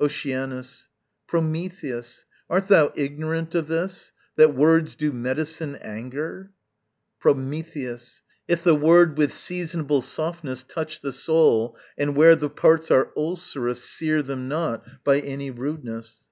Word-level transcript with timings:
Oceanus. 0.00 0.88
Prometheus, 1.28 2.24
art 2.50 2.66
thou 2.66 2.90
ignorant 2.96 3.54
of 3.54 3.68
this, 3.68 4.10
That 4.34 4.52
words 4.56 4.96
do 4.96 5.12
medicine 5.12 5.76
anger? 5.76 6.50
Prometheus. 7.20 8.22
If 8.48 8.64
the 8.64 8.74
word 8.74 9.16
With 9.16 9.32
seasonable 9.32 10.02
softness 10.02 10.64
touch 10.64 11.00
the 11.00 11.12
soul 11.12 11.76
And, 11.96 12.16
where 12.16 12.34
the 12.34 12.50
parts 12.50 12.90
are 12.90 13.12
ulcerous, 13.16 13.84
sear 13.84 14.20
them 14.20 14.48
not 14.48 14.84
By 15.04 15.20
any 15.20 15.52
rudeness. 15.52 16.24